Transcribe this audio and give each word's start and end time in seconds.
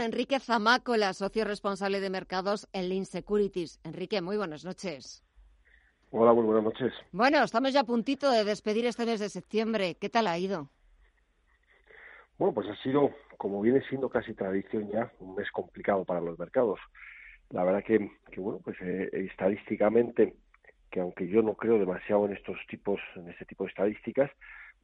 Enrique 0.00 0.38
Zamacola, 0.38 1.12
socio 1.12 1.44
responsable 1.44 1.98
de 1.98 2.08
mercados 2.08 2.68
en 2.72 2.88
Lean 2.88 3.04
Securities. 3.04 3.80
Enrique, 3.82 4.22
muy 4.22 4.36
buenas 4.36 4.64
noches. 4.64 5.24
Hola, 6.12 6.32
muy 6.32 6.44
buenas 6.44 6.62
noches. 6.62 6.92
Bueno, 7.10 7.42
estamos 7.42 7.72
ya 7.72 7.80
a 7.80 7.84
puntito 7.84 8.30
de 8.30 8.44
despedir 8.44 8.86
este 8.86 9.04
mes 9.04 9.18
de 9.18 9.28
septiembre. 9.28 9.96
¿Qué 10.00 10.08
tal 10.08 10.28
ha 10.28 10.38
ido? 10.38 10.70
Bueno, 12.38 12.54
pues 12.54 12.68
ha 12.68 12.80
sido, 12.80 13.10
como 13.38 13.60
viene 13.60 13.82
siendo 13.88 14.08
casi 14.08 14.34
tradición 14.34 14.88
ya, 14.88 15.10
un 15.18 15.34
mes 15.34 15.50
complicado 15.50 16.04
para 16.04 16.20
los 16.20 16.38
mercados. 16.38 16.78
La 17.50 17.64
verdad 17.64 17.82
que, 17.82 18.08
que 18.30 18.38
bueno, 18.38 18.60
pues 18.62 18.76
eh, 18.80 19.10
estadísticamente, 19.12 20.36
que 20.92 21.00
aunque 21.00 21.26
yo 21.26 21.42
no 21.42 21.54
creo 21.54 21.76
demasiado 21.76 22.24
en 22.26 22.34
estos 22.34 22.56
tipos, 22.68 23.00
en 23.16 23.28
este 23.30 23.46
tipo 23.46 23.64
de 23.64 23.70
estadísticas, 23.70 24.30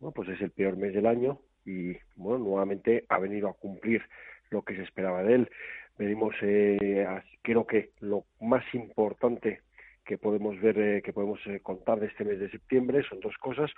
bueno, 0.01 0.13
pues 0.13 0.29
es 0.31 0.41
el 0.41 0.51
peor 0.51 0.77
mes 0.77 0.93
del 0.93 1.07
año 1.07 1.39
y, 1.65 1.93
bueno, 2.17 2.45
nuevamente 2.45 3.07
ha 3.09 3.21
venido 3.21 3.49
a 3.49 3.55
cumplir 3.55 4.03
lo 4.55 4.63
que 4.63 4.77
se 4.77 4.83
esperaba 4.83 5.23
de 5.23 5.35
él. 5.35 5.51
Venimos, 5.99 6.35
eh, 6.43 7.07
creo 7.43 7.67
que 7.67 7.91
lo 8.01 8.25
más 8.41 8.65
importante 8.75 9.61
que 10.05 10.19
podemos 10.19 10.61
ver, 10.61 10.79
eh, 10.79 11.03
que 11.03 11.13
podemos 11.13 11.41
eh, 11.47 11.61
contar 11.61 12.01
de 12.01 12.07
este 12.07 12.25
mes 12.25 12.39
de 12.39 12.51
septiembre 12.51 13.03
son 13.09 13.21
dos 13.21 13.37
cosas 13.39 13.71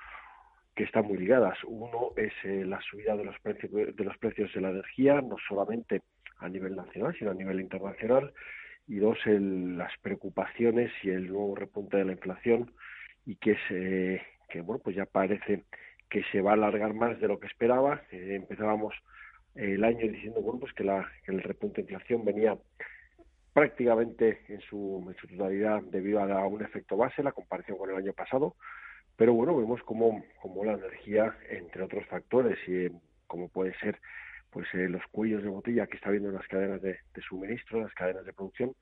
que 0.77 0.84
están 0.84 1.06
muy 1.06 1.16
ligadas. 1.16 1.58
Uno 1.64 2.10
es 2.16 2.32
eh, 2.44 2.64
la 2.64 2.80
subida 2.82 3.16
de 3.16 3.24
los 3.24 3.38
precios 3.41 3.72
de 3.72 4.04
los 4.04 4.16
precios 4.19 4.52
de 4.52 4.60
la 4.60 4.70
energía, 4.70 5.20
no 5.22 5.36
solamente 5.48 6.02
a 6.38 6.48
nivel 6.48 6.77
nacional, 6.77 7.16
sino 7.19 7.30
a 7.30 7.34
nivel 7.34 7.60
internacional. 7.60 8.32
Y 8.86 8.97
dos, 8.97 9.19
el, 9.24 9.78
las 9.78 9.92
preocupaciones 10.00 10.92
y 11.02 11.10
el 11.10 11.28
nuevo 11.28 11.56
repunte 11.56 11.97
de 11.97 12.04
la 12.04 12.12
inflación 12.12 12.72
y 13.24 13.36
que 13.36 13.52
es 13.52 13.60
eh, 13.70 14.22
que 14.48 14.60
bueno 14.60 14.80
pues 14.84 14.94
ya 14.94 15.06
parece 15.06 15.64
que 16.08 16.22
se 16.30 16.41
va 16.41 16.50
a 16.50 16.54
alargar 16.54 16.94
más 16.94 17.19
de 17.20 17.27
lo 17.27 17.41
que 17.41 17.48
esperaba. 17.48 18.02
Empezábamos 18.12 18.94
el 19.56 19.84
año 19.84 20.08
diciendo 20.08 20.40
bueno 20.40 20.60
pues 20.60 20.72
que, 20.74 20.84
la, 20.84 21.10
que 21.24 21.32
el 21.32 21.42
repunte 21.42 21.82
de 21.82 21.92
inflación 21.92 22.24
venía 22.24 22.56
prácticamente 23.56 24.42
en 24.48 24.60
su, 24.60 25.02
en 25.08 25.16
su 25.16 25.26
totalidad 25.28 25.80
debido 25.84 26.20
a, 26.20 26.46
un 26.46 26.62
efecto 26.62 26.94
base, 26.96 27.22
la 27.22 27.32
comparación 27.32 27.78
con 27.78 27.88
el 27.88 27.96
año 27.96 28.12
pasado, 28.12 28.54
pero 29.16 29.32
bueno, 29.32 29.56
vemos 29.56 29.82
como, 29.82 30.22
como 30.42 30.62
la 30.62 30.74
energía, 30.74 31.34
entre 31.48 31.82
otros 31.82 32.04
factores, 32.04 32.58
y 32.68 32.88
como 33.26 33.48
puede 33.48 33.72
ser 33.78 33.98
pues 34.50 34.66
eh, 34.74 34.90
los 34.90 35.02
cuellos 35.10 35.42
de 35.42 35.48
botella 35.48 35.86
que 35.86 35.96
está 35.96 36.10
viendo 36.10 36.28
en 36.28 36.34
las 36.34 36.46
cadenas 36.48 36.82
de, 36.82 36.98
de 37.14 37.22
suministro, 37.22 37.80
las 37.80 37.94
cadenas 37.94 38.26
de 38.26 38.34
producción, 38.34 38.74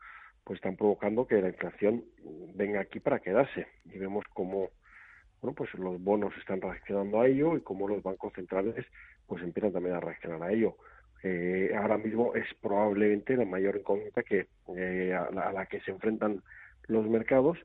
pues 0.43 0.57
están 0.57 0.77
provocando 0.77 1.25
que 1.25 1.41
la 1.41 1.51
inflación 1.51 2.05
venga 2.55 2.81
aquí 2.81 2.99
para 2.99 3.21
quedarse. 3.21 3.69
Y 3.85 3.99
vemos 3.99 4.25
como 4.35 4.71
bueno, 5.41 5.55
pues 5.55 5.75
los 5.75 6.03
bonos 6.03 6.33
están 6.39 6.61
reaccionando 6.61 7.21
a 7.21 7.29
ello 7.29 7.57
y 7.57 7.61
como 7.61 7.87
los 7.87 8.03
bancos 8.03 8.33
centrales 8.33 8.75
pues 9.27 9.43
empiezan 9.43 9.73
también 9.73 9.97
a 9.97 10.01
reaccionar 10.01 10.43
a 10.43 10.53
ello. 10.53 10.77
Eh, 11.23 11.73
ahora 11.77 11.97
mismo 11.97 12.35
es 12.35 12.47
probablemente 12.61 13.37
la 13.37 13.47
mayor 13.47 13.77
incógnita 13.77 14.23
que 14.23 14.47
eh, 14.77 15.15
a, 15.15 15.31
la, 15.31 15.49
a, 15.49 15.53
la, 15.53 15.67
que 15.67 15.81
se 15.81 15.91
enfrentan 15.91 16.43
los 16.87 17.07
mercados 17.09 17.59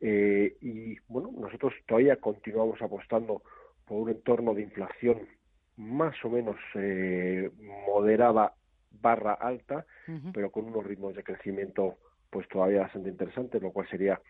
eh, 0.00 0.56
y 0.60 0.96
bueno 1.08 1.32
nosotros 1.36 1.72
todavía 1.86 2.16
continuamos 2.16 2.80
apostando 2.82 3.42
por 3.86 4.02
un 4.02 4.10
entorno 4.10 4.54
de 4.54 4.62
inflación 4.62 5.28
más 5.76 6.14
o 6.24 6.30
menos 6.30 6.56
eh, 6.74 7.50
moderada 7.88 8.54
barra 8.92 9.34
alta 9.34 9.86
pero 10.32 10.50
con 10.50 10.66
unos 10.66 10.84
ritmos 10.84 11.14
de 11.14 11.22
crecimiento 11.22 11.98
pues 12.30 12.48
todavía 12.48 12.82
bastante 12.82 13.08
interesantes 13.08 13.62
lo 13.62 13.72
cual 13.72 13.88
sería 13.88 14.20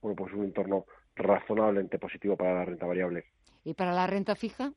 bueno 0.00 0.16
pues 0.16 0.32
un 0.32 0.44
entorno 0.44 0.86
razonablemente 1.16 1.98
positivo 1.98 2.36
para 2.36 2.54
la 2.54 2.64
renta 2.64 2.86
variable 2.86 3.24
¿Y 3.64 3.74
para 3.74 3.92
la 3.92 4.06
renta 4.06 4.34
fija? 4.34 4.72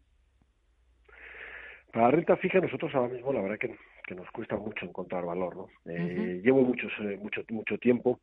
Para 1.91 2.05
la 2.05 2.11
renta 2.11 2.37
fija 2.37 2.59
nosotros 2.59 2.93
ahora 2.95 3.13
mismo 3.13 3.33
la 3.33 3.41
verdad 3.41 3.57
que, 3.57 3.75
que 4.07 4.15
nos 4.15 4.29
cuesta 4.31 4.55
mucho 4.55 4.85
encontrar 4.85 5.25
valor, 5.25 5.55
¿no? 5.55 5.67
Eh, 5.85 6.41
Llevo 6.43 6.61
muchos, 6.61 6.91
eh, 7.01 7.17
mucho, 7.21 7.43
mucho 7.49 7.77
tiempo, 7.77 8.19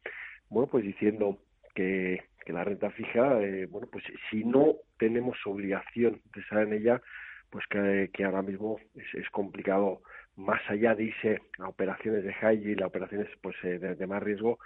bueno, 0.49 0.69
pues 0.69 0.85
diciendo 0.85 1.39
que, 1.75 2.23
que 2.45 2.53
la 2.53 2.65
renta 2.65 2.91
fija, 2.91 3.43
eh, 3.43 3.67
bueno, 3.67 3.87
pues 3.91 4.05
si 4.31 4.45
no 4.45 4.77
tenemos 4.99 5.37
obligación 5.47 6.21
de 6.35 6.41
estar 6.41 6.63
en 6.63 6.73
ella, 6.73 7.03
pues 7.51 7.67
que, 7.69 8.11
que 8.13 8.25
ahora 8.25 8.43
mismo 8.43 8.79
es, 8.95 9.15
es 9.15 9.29
complicado, 9.31 10.01
más 10.37 10.61
allá 10.71 10.95
de 10.95 11.05
irse 11.05 11.41
a 11.59 11.69
operaciones 11.69 12.25
de 12.25 12.33
high 12.35 12.59
yield, 12.61 12.83
a 12.83 12.87
operaciones 12.87 13.29
pues 13.43 13.57
eh, 13.65 13.79
de, 13.79 13.95
de 13.97 14.07
más 14.07 14.23
riesgo, 14.23 14.59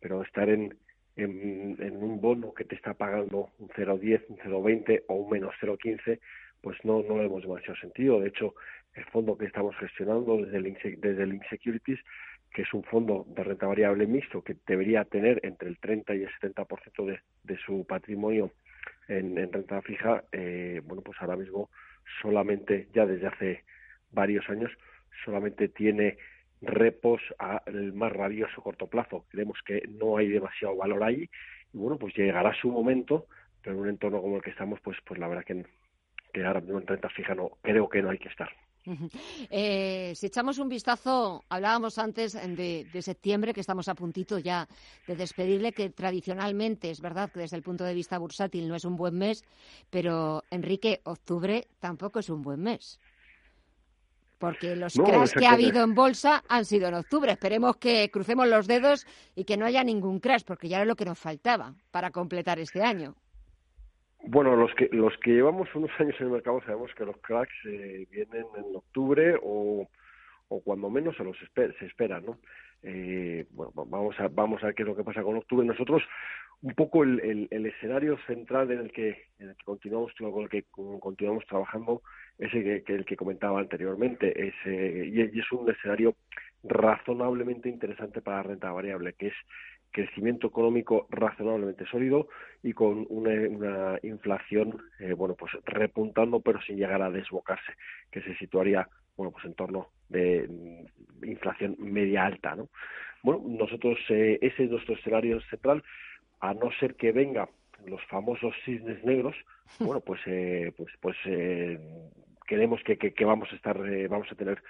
pero 0.00 0.22
estar 0.22 0.48
en, 0.48 0.76
en, 1.16 1.76
en 1.80 1.96
un 1.96 2.20
bono 2.20 2.52
que 2.52 2.64
te 2.64 2.74
está 2.74 2.94
pagando 2.94 3.50
un 3.58 3.68
0,10, 3.68 4.24
un 4.28 4.38
0,20 4.38 5.04
o 5.08 5.14
un 5.14 5.30
menos 5.30 5.54
0,15, 5.60 6.20
pues 6.64 6.78
no, 6.82 7.02
no 7.02 7.18
le 7.18 7.24
vemos 7.24 7.42
demasiado 7.42 7.76
sentido. 7.76 8.20
De 8.20 8.28
hecho, 8.28 8.54
el 8.94 9.04
fondo 9.04 9.36
que 9.36 9.44
estamos 9.44 9.76
gestionando 9.76 10.38
desde 10.38 10.56
el, 10.56 10.98
desde 10.98 11.22
el 11.22 11.34
Insecurities, 11.34 12.00
que 12.50 12.62
es 12.62 12.72
un 12.72 12.82
fondo 12.84 13.26
de 13.28 13.44
renta 13.44 13.66
variable 13.66 14.06
mixto 14.06 14.42
que 14.42 14.56
debería 14.66 15.04
tener 15.04 15.40
entre 15.42 15.68
el 15.68 15.78
30 15.78 16.14
y 16.14 16.22
el 16.22 16.30
70% 16.40 17.04
de, 17.04 17.20
de 17.42 17.58
su 17.58 17.84
patrimonio 17.86 18.50
en, 19.08 19.36
en 19.36 19.52
renta 19.52 19.82
fija, 19.82 20.24
eh, 20.32 20.80
bueno, 20.84 21.02
pues 21.02 21.18
ahora 21.20 21.36
mismo 21.36 21.68
solamente, 22.22 22.88
ya 22.94 23.04
desde 23.04 23.26
hace 23.26 23.64
varios 24.10 24.48
años, 24.48 24.70
solamente 25.24 25.68
tiene 25.68 26.16
repos 26.62 27.20
al 27.38 27.92
más 27.92 28.10
rabioso 28.10 28.62
corto 28.62 28.86
plazo. 28.86 29.26
Creemos 29.28 29.58
que 29.66 29.82
no 30.00 30.16
hay 30.16 30.28
demasiado 30.28 30.76
valor 30.76 31.02
ahí 31.02 31.28
y 31.74 31.76
bueno, 31.76 31.98
pues 31.98 32.14
llegará 32.14 32.54
su 32.54 32.70
momento, 32.70 33.26
pero 33.60 33.76
en 33.76 33.82
un 33.82 33.88
entorno 33.90 34.22
como 34.22 34.36
el 34.36 34.42
que 34.42 34.50
estamos, 34.50 34.80
pues, 34.80 34.96
pues 35.04 35.20
la 35.20 35.28
verdad 35.28 35.44
que, 35.44 35.64
que 36.34 36.44
ahora 36.44 36.60
mismo 36.60 36.80
en 36.80 36.86
renta 36.86 37.08
fija 37.08 37.34
no, 37.34 37.52
creo 37.62 37.88
que 37.88 38.02
no 38.02 38.10
hay 38.10 38.18
que 38.18 38.28
estar. 38.28 38.50
Eh, 39.50 40.12
si 40.14 40.26
echamos 40.26 40.58
un 40.58 40.68
vistazo, 40.68 41.42
hablábamos 41.48 41.96
antes 41.98 42.34
de, 42.34 42.86
de 42.92 43.02
septiembre, 43.02 43.54
que 43.54 43.60
estamos 43.60 43.88
a 43.88 43.94
puntito 43.94 44.38
ya 44.38 44.68
de 45.06 45.16
despedirle, 45.16 45.72
que 45.72 45.88
tradicionalmente 45.88 46.90
es 46.90 47.00
verdad 47.00 47.30
que 47.30 47.40
desde 47.40 47.56
el 47.56 47.62
punto 47.62 47.84
de 47.84 47.94
vista 47.94 48.18
bursátil 48.18 48.68
no 48.68 48.74
es 48.74 48.84
un 48.84 48.96
buen 48.96 49.16
mes, 49.16 49.42
pero 49.88 50.42
Enrique, 50.50 51.00
octubre 51.04 51.66
tampoco 51.80 52.18
es 52.18 52.28
un 52.28 52.42
buen 52.42 52.60
mes. 52.60 53.00
Porque 54.38 54.76
los 54.76 54.96
No, 54.96 55.04
crash 55.04 55.32
que 55.32 55.46
ha 55.46 55.52
habido 55.52 55.82
en 55.82 55.94
bolsa 55.94 56.44
han 56.48 56.66
sido 56.66 56.88
en 56.88 56.94
octubre. 56.94 57.32
Esperemos 57.32 57.76
que 57.76 58.10
crucemos 58.10 58.46
los 58.46 58.66
dedos 58.66 59.06
y 59.34 59.44
que 59.44 59.56
no 59.56 59.64
haya 59.64 59.82
ningún 59.82 60.20
crash, 60.20 60.42
porque 60.44 60.68
ya 60.68 60.78
era 60.78 60.84
lo 60.84 60.96
que 60.96 61.06
nos 61.06 61.18
faltaba 61.18 61.74
para 61.90 62.10
completar 62.10 62.58
este 62.58 62.82
año. 62.82 63.14
Bueno, 64.26 64.56
los 64.56 64.74
que 64.74 64.88
los 64.92 65.16
que 65.18 65.32
llevamos 65.32 65.72
unos 65.74 65.90
años 65.98 66.14
en 66.18 66.26
el 66.26 66.32
mercado 66.32 66.60
sabemos 66.62 66.94
que 66.94 67.04
los 67.04 67.16
cracks 67.18 67.52
eh, 67.66 68.06
vienen 68.10 68.46
en 68.56 68.74
octubre 68.76 69.36
o, 69.42 69.86
o 70.48 70.60
cuando 70.62 70.88
menos 70.90 71.16
se 71.16 71.24
los 71.24 71.36
espe- 71.38 71.76
se 71.78 71.86
esperan, 71.86 72.24
¿no? 72.26 72.38
Eh, 72.82 73.46
bueno, 73.50 73.72
va- 73.76 73.84
vamos 73.86 74.18
a 74.20 74.28
vamos 74.28 74.62
a 74.62 74.66
ver 74.66 74.74
qué 74.74 74.82
es 74.82 74.88
lo 74.88 74.96
que 74.96 75.04
pasa 75.04 75.22
con 75.22 75.36
octubre. 75.36 75.66
Nosotros 75.66 76.02
un 76.62 76.74
poco 76.74 77.02
el, 77.04 77.48
el, 77.50 77.66
escenario 77.66 78.16
central 78.26 78.70
en 78.70 78.80
el 78.80 78.92
que 78.92 79.26
en 79.38 79.50
el 79.50 79.56
que 79.56 79.64
continuamos 79.64 80.12
con 80.14 80.42
el 80.44 80.48
que 80.48 80.62
con- 80.70 81.00
continuamos 81.00 81.44
trabajando 81.46 82.02
es 82.38 82.52
el 82.54 82.82
que, 82.84 82.94
el 82.94 83.04
que 83.04 83.16
comentaba 83.16 83.60
anteriormente 83.60 84.48
es 84.48 84.54
eh, 84.64 85.10
y 85.12 85.38
es 85.38 85.52
un 85.52 85.68
escenario 85.70 86.14
razonablemente 86.62 87.68
interesante 87.68 88.22
para 88.22 88.38
la 88.38 88.42
renta 88.44 88.72
variable 88.72 89.12
que 89.12 89.26
es 89.28 89.34
crecimiento 89.94 90.48
económico 90.48 91.06
razonablemente 91.08 91.86
sólido 91.86 92.28
y 92.64 92.72
con 92.72 93.06
una, 93.08 93.30
una 93.48 93.98
inflación 94.02 94.82
eh, 94.98 95.12
bueno 95.12 95.36
pues 95.36 95.52
repuntando 95.64 96.40
pero 96.40 96.60
sin 96.62 96.76
llegar 96.76 97.00
a 97.00 97.12
desbocarse 97.12 97.72
que 98.10 98.20
se 98.22 98.34
situaría 98.34 98.88
bueno 99.16 99.30
pues 99.30 99.44
en 99.44 99.54
torno 99.54 99.90
de 100.08 100.48
mm, 100.48 101.26
inflación 101.26 101.76
media 101.78 102.26
alta 102.26 102.56
no 102.56 102.68
bueno 103.22 103.40
nosotros 103.46 103.96
eh, 104.08 104.38
ese 104.42 104.64
es 104.64 104.70
nuestro 104.70 104.94
escenario 104.94 105.40
central. 105.42 105.82
A 106.40 106.52
no 106.52 106.70
ser 106.78 106.96
que 106.96 107.12
venga 107.12 107.48
los 107.86 108.04
famosos 108.06 108.54
cisnes 108.64 109.02
negros 109.04 109.36
bueno 109.78 110.00
pues 110.00 110.20
eh, 110.26 110.72
pues 110.76 110.92
pues 111.00 111.16
eh, 111.26 111.78
creemos 112.46 112.82
que, 112.82 112.98
que, 112.98 113.14
que 113.14 113.24
vamos 113.24 113.48
a 113.52 113.56
estar 113.56 113.76
eh, 113.86 114.08
vamos 114.08 114.26
a 114.30 114.34
tener 114.34 114.60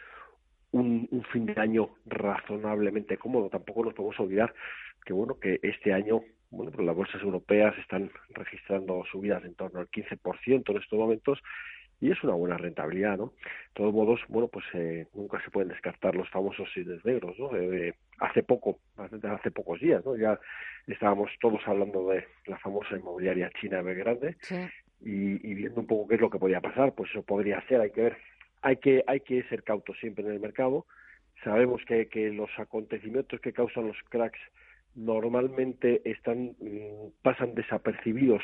un, 0.74 1.06
un 1.12 1.22
fin 1.24 1.46
de 1.46 1.60
año 1.60 1.90
razonablemente 2.04 3.16
cómodo. 3.16 3.48
Tampoco 3.48 3.84
nos 3.84 3.94
podemos 3.94 4.18
olvidar 4.18 4.52
que 5.04 5.12
bueno 5.12 5.38
que 5.38 5.60
este 5.62 5.92
año 5.92 6.22
bueno 6.50 6.70
pues 6.70 6.86
las 6.86 6.96
bolsas 6.96 7.22
europeas 7.22 7.76
están 7.78 8.10
registrando 8.30 9.04
subidas 9.10 9.44
en 9.44 9.54
torno 9.54 9.80
al 9.80 9.88
15% 9.88 10.70
en 10.70 10.76
estos 10.76 10.98
momentos 10.98 11.40
y 12.00 12.10
es 12.10 12.22
una 12.22 12.34
buena 12.34 12.56
rentabilidad, 12.58 13.16
¿no? 13.16 13.26
De 13.26 13.72
todos 13.74 13.94
modos, 13.94 14.20
bueno, 14.28 14.48
pues 14.48 14.64
eh, 14.74 15.06
nunca 15.14 15.42
se 15.42 15.50
pueden 15.50 15.70
descartar 15.70 16.14
los 16.14 16.28
famosos 16.28 16.68
cisnes 16.74 17.04
negros, 17.04 17.38
¿no? 17.38 17.56
Eh, 17.56 17.94
hace 18.18 18.42
poco, 18.42 18.78
hace 18.96 19.50
pocos 19.50 19.80
días, 19.80 20.04
¿no? 20.04 20.16
Ya 20.16 20.38
estábamos 20.86 21.30
todos 21.40 21.60
hablando 21.66 22.10
de 22.10 22.26
la 22.46 22.58
famosa 22.58 22.96
inmobiliaria 22.96 23.50
china 23.60 23.78
Evergrande 23.78 24.36
y, 25.00 25.50
y 25.50 25.54
viendo 25.54 25.80
un 25.80 25.86
poco 25.86 26.08
qué 26.08 26.16
es 26.16 26.20
lo 26.20 26.30
que 26.30 26.38
podía 26.38 26.60
pasar, 26.60 26.94
pues 26.94 27.10
eso 27.10 27.22
podría 27.22 27.66
ser, 27.68 27.80
hay 27.80 27.90
que 27.90 28.02
ver, 28.02 28.16
hay 28.60 28.76
que, 28.76 29.04
hay 29.06 29.20
que 29.20 29.42
ser 29.44 29.62
cautos 29.62 29.96
siempre 29.98 30.24
en 30.24 30.32
el 30.32 30.40
mercado, 30.40 30.86
sabemos 31.42 31.82
que, 31.86 32.08
que 32.08 32.30
los 32.30 32.50
acontecimientos 32.58 33.40
que 33.40 33.52
causan 33.52 33.86
los 33.86 33.96
cracks 34.08 34.40
normalmente 34.94 36.02
están 36.04 36.54
mm, 36.60 37.22
pasan 37.22 37.54
desapercibidos 37.54 38.42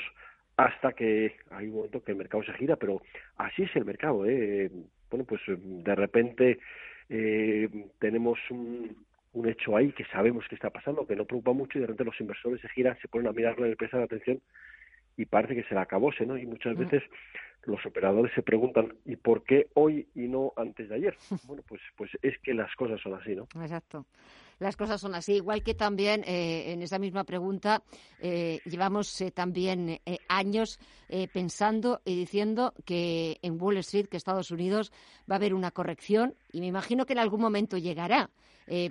hasta 0.56 0.92
que 0.92 1.36
hay 1.50 1.68
un 1.68 1.76
momento 1.76 2.02
que 2.02 2.12
el 2.12 2.18
mercado 2.18 2.42
se 2.44 2.52
gira, 2.54 2.76
pero 2.76 3.02
así 3.36 3.62
es 3.62 3.74
el 3.76 3.84
mercado. 3.84 4.26
¿eh? 4.26 4.70
Bueno, 5.10 5.24
pues 5.24 5.40
de 5.46 5.94
repente 5.94 6.58
eh, 7.08 7.68
tenemos 7.98 8.38
un, 8.50 8.94
un 9.32 9.48
hecho 9.48 9.76
ahí 9.76 9.92
que 9.92 10.04
sabemos 10.06 10.46
que 10.48 10.56
está 10.56 10.70
pasando, 10.70 11.06
que 11.06 11.16
no 11.16 11.24
preocupa 11.24 11.52
mucho 11.52 11.78
y 11.78 11.80
de 11.80 11.86
repente 11.86 12.04
los 12.04 12.20
inversores 12.20 12.60
se 12.60 12.68
giran, 12.68 12.98
se 13.00 13.08
ponen 13.08 13.28
a 13.28 13.32
mirarlo 13.32 13.66
y 13.66 13.74
prestan 13.74 14.02
atención 14.02 14.40
y 15.16 15.26
parece 15.26 15.54
que 15.54 15.64
se 15.64 15.74
la 15.74 15.82
acabóse, 15.82 16.26
¿no? 16.26 16.36
Y 16.36 16.46
muchas 16.46 16.76
veces 16.76 17.02
los 17.64 17.84
operadores 17.84 18.32
se 18.34 18.42
preguntan 18.42 18.94
¿y 19.04 19.16
por 19.16 19.44
qué 19.44 19.68
hoy 19.74 20.08
y 20.14 20.28
no 20.28 20.52
antes 20.56 20.88
de 20.88 20.94
ayer? 20.94 21.16
Bueno, 21.46 21.62
pues, 21.66 21.80
pues 21.96 22.10
es 22.22 22.38
que 22.38 22.54
las 22.54 22.74
cosas 22.74 23.00
son 23.00 23.14
así, 23.14 23.34
¿no? 23.34 23.44
Exacto. 23.60 24.06
Las 24.60 24.76
cosas 24.76 25.00
son 25.00 25.14
así. 25.14 25.36
Igual 25.36 25.62
que 25.62 25.74
también 25.74 26.22
eh, 26.26 26.72
en 26.72 26.82
esa 26.82 26.98
misma 26.98 27.24
pregunta 27.24 27.82
eh, 28.20 28.60
llevamos 28.66 29.20
eh, 29.22 29.30
también 29.30 30.00
años 30.28 30.78
pensando 31.32 32.00
y 32.04 32.14
diciendo 32.14 32.72
que 32.84 33.38
en 33.42 33.60
Wall 33.60 33.78
Street, 33.78 34.06
que 34.06 34.16
Estados 34.16 34.52
Unidos, 34.52 34.92
va 35.28 35.34
a 35.34 35.38
haber 35.38 35.54
una 35.54 35.72
corrección 35.72 36.36
y 36.52 36.60
me 36.60 36.66
imagino 36.66 37.04
que 37.04 37.14
en 37.14 37.18
algún 37.18 37.40
momento 37.40 37.78
llegará. 37.78 38.30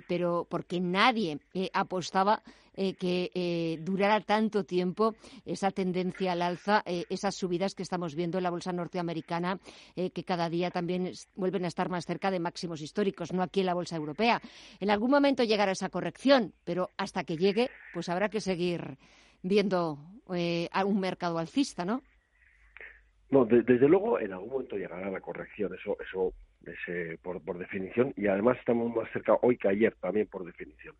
Pero 0.06 0.46
porque 0.48 0.80
nadie 0.80 1.38
apostaba 1.72 2.42
eh, 2.82 2.94
que 2.94 3.30
eh, 3.34 3.78
durara 3.82 4.20
tanto 4.20 4.64
tiempo 4.64 5.14
esa 5.44 5.70
tendencia 5.70 6.32
al 6.32 6.40
alza, 6.40 6.82
eh, 6.86 7.04
esas 7.10 7.34
subidas 7.34 7.74
que 7.74 7.82
estamos 7.82 8.14
viendo 8.14 8.38
en 8.38 8.44
la 8.44 8.50
bolsa 8.50 8.72
norteamericana, 8.72 9.58
que 9.94 10.24
cada 10.24 10.48
día 10.48 10.70
también 10.70 11.12
vuelven 11.34 11.64
a 11.64 11.68
estar 11.68 11.90
más 11.90 12.06
cerca 12.06 12.30
de 12.30 12.40
máximos 12.40 12.80
históricos, 12.80 13.32
no 13.32 13.42
aquí 13.42 13.60
en 13.60 13.66
la 13.66 13.74
bolsa 13.74 13.96
europea. 13.96 14.40
En 14.78 14.90
algún 14.90 15.10
momento 15.10 15.42
llegará 15.42 15.72
esa 15.72 15.90
corrección, 15.90 16.54
pero 16.64 16.88
hasta 16.96 17.24
que 17.24 17.36
llegue, 17.36 17.70
pues 17.92 18.08
habrá 18.08 18.30
que 18.30 18.40
seguir 18.40 18.96
viendo 19.42 19.98
a 20.72 20.84
un 20.84 21.00
mercado 21.00 21.38
alcista, 21.38 21.84
¿no? 21.84 22.02
No, 23.30 23.44
desde 23.44 23.88
luego 23.88 24.18
en 24.18 24.32
algún 24.32 24.50
momento 24.50 24.76
llegará 24.76 25.08
la 25.08 25.20
corrección, 25.20 25.72
eso, 25.74 25.96
eso 26.00 26.32
es, 26.66 27.18
por, 27.20 27.40
por 27.42 27.58
definición, 27.58 28.12
y 28.16 28.26
además 28.26 28.58
estamos 28.58 28.94
más 28.94 29.08
cerca 29.12 29.38
hoy 29.42 29.56
que 29.56 29.68
ayer 29.68 29.94
también 30.00 30.26
por 30.26 30.44
definición. 30.44 30.96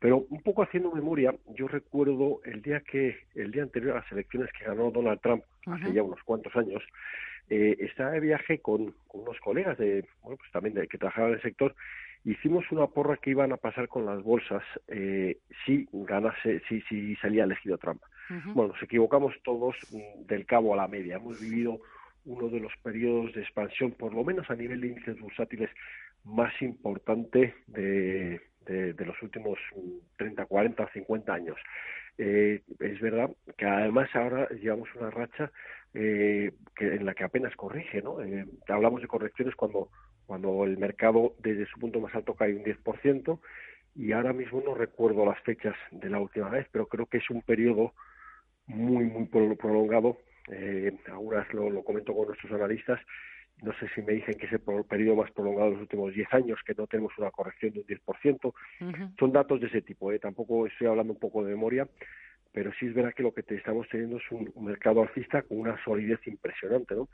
Pero 0.00 0.26
un 0.30 0.42
poco 0.42 0.62
haciendo 0.62 0.92
memoria, 0.92 1.34
yo 1.54 1.66
recuerdo 1.66 2.40
el 2.44 2.62
día 2.62 2.80
que 2.80 3.18
el 3.34 3.50
día 3.50 3.64
anterior 3.64 3.96
a 3.96 4.00
las 4.00 4.12
elecciones 4.12 4.50
que 4.52 4.64
ganó 4.64 4.90
Donald 4.90 5.20
Trump 5.20 5.42
hace 5.66 5.92
ya 5.92 6.02
unos 6.02 6.22
cuantos 6.22 6.54
años, 6.56 6.82
eh, 7.50 7.76
estaba 7.80 8.12
de 8.12 8.20
viaje 8.20 8.60
con, 8.60 8.94
unos 9.12 9.40
colegas 9.40 9.76
de 9.78 10.04
bueno 10.22 10.36
pues 10.36 10.50
también 10.52 10.74
de, 10.74 10.86
que 10.86 10.98
trabajaban 10.98 11.30
en 11.30 11.36
el 11.36 11.42
sector. 11.42 11.74
Hicimos 12.24 12.64
una 12.70 12.86
porra 12.86 13.16
que 13.16 13.30
iban 13.30 13.52
a 13.52 13.56
pasar 13.56 13.88
con 13.88 14.06
las 14.06 14.22
bolsas 14.22 14.62
eh, 14.86 15.38
si 15.64 15.88
ganase, 15.92 16.62
si 16.68 16.80
si 16.82 17.16
salía 17.16 17.44
elegido 17.44 17.76
Trump. 17.78 18.02
Bueno, 18.28 18.72
nos 18.72 18.82
equivocamos 18.82 19.34
todos 19.42 19.76
mm, 19.90 20.26
del 20.26 20.44
cabo 20.46 20.74
a 20.74 20.76
la 20.76 20.88
media. 20.88 21.16
Hemos 21.16 21.40
vivido 21.40 21.80
uno 22.24 22.48
de 22.48 22.60
los 22.60 22.72
periodos 22.82 23.32
de 23.34 23.42
expansión, 23.42 23.92
por 23.92 24.12
lo 24.12 24.22
menos 24.24 24.50
a 24.50 24.54
nivel 24.54 24.80
de 24.80 24.88
índices 24.88 25.18
bursátiles, 25.18 25.70
más 26.24 26.52
importante 26.60 27.54
de, 27.66 28.40
de, 28.66 29.06
los 29.06 29.20
últimos 29.22 29.58
30, 30.16 30.44
40, 30.44 30.88
50 30.92 31.32
años. 31.32 31.56
Eh, 32.18 32.62
es 32.80 33.00
verdad 33.00 33.30
que 33.56 33.64
además 33.64 34.10
ahora 34.14 34.48
llevamos 34.50 34.88
una 34.96 35.10
racha 35.10 35.50
eh, 35.94 36.52
que, 36.74 36.96
en 36.96 37.06
la 37.06 37.14
que 37.14 37.24
apenas 37.24 37.54
corrige, 37.56 38.02
¿no? 38.02 38.20
Eh, 38.22 38.44
hablamos 38.68 39.00
de 39.00 39.08
correcciones 39.08 39.54
cuando, 39.54 39.88
cuando 40.26 40.64
el 40.64 40.76
mercado 40.78 41.34
desde 41.38 41.66
su 41.66 41.78
punto 41.78 42.00
más 42.00 42.14
alto 42.14 42.34
cae 42.34 42.54
un 42.54 42.64
10% 42.64 43.38
y 43.94 44.12
ahora 44.12 44.32
mismo 44.32 44.62
no 44.64 44.74
recuerdo 44.74 45.24
las 45.24 45.40
fechas 45.42 45.76
de 45.90 46.10
la 46.10 46.20
última 46.20 46.50
vez, 46.50 46.66
pero 46.70 46.86
creo 46.86 47.06
que 47.06 47.18
es 47.18 47.30
un 47.30 47.42
periodo 47.42 47.94
muy, 48.68 49.04
muy 49.04 49.26
prolongado. 49.26 50.18
Eh, 50.50 50.96
algunas 51.06 51.52
lo, 51.52 51.68
lo 51.68 51.82
comento 51.82 52.14
con 52.14 52.28
nuestros 52.28 52.52
analistas 52.52 53.00
no 53.62 53.72
sé 53.78 53.88
si 53.94 54.02
me 54.02 54.12
dicen 54.12 54.34
que 54.34 54.46
es 54.46 54.52
el 54.52 54.60
periodo 54.88 55.16
más 55.16 55.30
prolongado 55.32 55.66
de 55.66 55.72
los 55.72 55.82
últimos 55.82 56.14
10 56.14 56.32
años, 56.32 56.60
que 56.64 56.74
no 56.74 56.86
tenemos 56.86 57.12
una 57.18 57.30
corrección 57.30 57.72
de 57.72 57.80
un 57.80 57.86
10%. 57.86 58.54
Son 59.18 59.32
datos 59.32 59.60
de 59.60 59.66
ese 59.66 59.82
tipo, 59.82 60.12
¿eh? 60.12 60.18
tampoco 60.18 60.66
estoy 60.66 60.86
hablando 60.86 61.12
un 61.12 61.18
poco 61.18 61.44
de 61.44 61.50
memoria, 61.50 61.88
pero 62.52 62.72
sí 62.78 62.86
es 62.86 62.94
verdad 62.94 63.14
que 63.14 63.22
lo 63.22 63.34
que 63.34 63.42
te 63.42 63.56
estamos 63.56 63.88
teniendo 63.88 64.18
es 64.18 64.30
un, 64.30 64.52
mercado 64.64 65.02
alcista 65.02 65.42
con 65.42 65.58
una 65.58 65.82
solidez 65.84 66.20
impresionante, 66.26 66.94
¿no? 66.94 67.08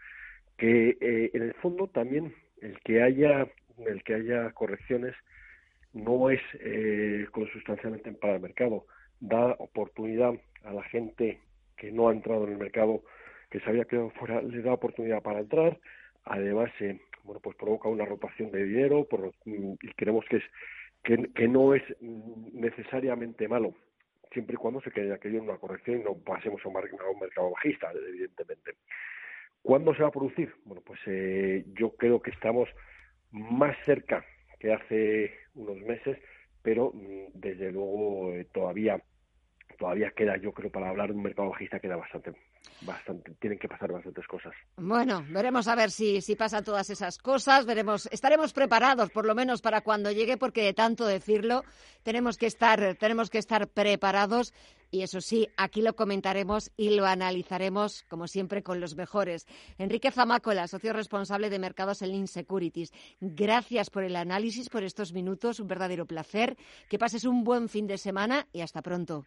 Que 0.59 0.97
eh, 1.01 1.31
en 1.33 1.43
el 1.43 1.55
fondo 1.55 1.89
también 1.89 2.35
el 2.61 2.79
que 2.81 3.03
haya 3.03 3.49
el 3.87 4.05
que 4.05 4.15
haya 4.15 4.53
correcciones 4.53 5.17
no 5.93 6.31
es 6.31 6.41
eh, 6.61 7.27
consustancialmente 7.33 8.13
para 8.13 8.37
el 8.37 8.41
mercado, 8.41 8.87
da 9.19 9.57
oportunidad 9.59 10.35
a 10.63 10.73
la 10.73 10.83
gente 10.85 11.41
que 11.77 11.93
no 11.93 12.09
ha 12.09 12.13
entrado 12.13 12.45
en 12.45 12.53
el 12.53 12.59
mercado, 12.59 13.03
que 13.51 13.61
sabía 13.61 13.85
que 13.85 14.11
fuera, 14.19 14.43
le 14.43 14.63
da 14.63 14.73
oportunidad 14.73 15.23
para 15.23 15.41
entrar, 15.41 15.79
además 16.25 16.71
eh, 16.81 17.01
bueno 17.23 17.41
pues 17.41 17.57
provoca 17.57 17.89
una 17.89 18.05
rotación 18.05 18.51
de 18.51 18.65
dinero 18.65 19.07
y 19.45 19.89
creemos 19.95 20.25
que 20.27 20.37
es 20.37 20.45
que, 21.03 21.31
que, 21.35 21.49
no 21.49 21.75
es 21.75 21.83
necesariamente 22.01 23.47
malo 23.47 23.75
siempre 24.33 24.55
y 24.55 24.57
cuando 24.57 24.81
se 24.81 24.91
quede 24.91 25.13
aquello 25.13 25.39
en 25.39 25.45
una 25.45 25.59
corrección 25.59 26.01
y 26.01 26.05
no 26.05 26.15
pasemos 26.15 26.61
a 26.65 26.69
un, 26.69 26.75
mercado 27.21 27.51
bajista 27.51 27.93
evidentemente 27.93 28.73
¿Cuándo 29.65 29.95
se 29.95 30.03
va 30.03 30.09
a 30.09 30.13
producir? 30.13 30.55
Bueno, 30.67 30.83
pues 30.85 31.01
eh, 31.07 31.65
yo 31.73 31.97
creo 31.97 32.21
que 32.21 32.31
estamos 32.31 32.69
más 33.31 33.75
cerca 33.87 34.23
que 34.61 34.75
hace 34.75 35.33
unos 35.55 35.79
meses, 35.79 36.19
pero 36.61 36.93
mm, 36.93 37.33
desde 37.33 37.73
luego 37.73 38.35
eh, 38.35 38.47
todavía 38.53 39.03
todavía 39.77 40.11
queda, 40.11 40.37
yo 40.37 40.53
creo, 40.53 40.71
para 40.71 40.89
hablar 40.89 41.11
de 41.11 41.17
un 41.17 41.23
mercado 41.23 41.51
bajista 41.51 41.79
queda 41.79 41.97
bastante, 41.97 42.35
bastante, 42.83 43.33
tienen 43.41 43.59
que 43.59 43.69
pasar 43.69 43.93
bastantes 43.93 44.27
cosas. 44.27 44.55
Bueno, 44.77 45.25
veremos 45.31 45.69
a 45.69 45.75
ver 45.75 45.91
si, 45.91 46.21
si 46.21 46.37
pasa 46.37 46.63
todas 46.63 46.91
esas 46.91 47.19
cosas, 47.19 47.67
veremos, 47.67 48.09
estaremos 48.13 48.53
preparados 48.53 49.11
por 49.11 49.27
lo 49.27 49.35
menos 49.35 49.63
para 49.63 49.83
cuando 49.83 50.11
llegue, 50.11 50.37
porque 50.37 50.63
de 50.63 50.75
tanto 50.75 51.07
decirlo, 51.07 51.65
tenemos 52.03 52.39
que 52.39 52.47
estar, 52.47 52.97
tenemos 52.97 53.31
que 53.31 53.39
estar 53.39 53.69
preparados 53.69 54.53
y 54.95 55.03
eso 55.03 55.21
sí, 55.21 55.49
aquí 55.57 55.83
lo 55.83 55.97
comentaremos 55.97 56.71
y 56.77 56.91
lo 56.91 57.05
analizaremos, 57.05 58.05
como 58.09 58.29
siempre, 58.29 58.63
con 58.63 58.81
los 58.81 58.95
mejores. 58.95 59.45
Enrique 59.77 60.13
Zamácola, 60.13 60.69
socio 60.69 60.93
responsable 60.93 61.51
de 61.51 61.59
mercados 61.59 62.01
en 62.03 62.13
Lean 62.13 62.29
Securities. 62.29 62.93
Gracias 63.21 63.91
por 63.91 64.05
el 64.05 64.15
análisis, 64.15 64.69
por 64.69 64.85
estos 64.85 65.13
minutos. 65.13 65.59
Un 65.59 65.67
verdadero 65.67 66.07
placer. 66.07 66.57
Que 66.89 67.01
pases 67.01 67.25
un 67.25 67.43
buen 67.43 67.69
fin 67.69 67.89
de 67.89 67.99
semana 67.99 68.47
y 68.53 68.61
hasta 68.61 68.83
pronto. 68.83 69.27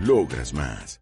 Logras 0.00 0.54
más. 0.54 1.00